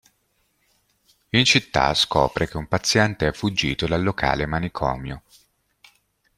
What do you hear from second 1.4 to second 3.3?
città scopre che un paziente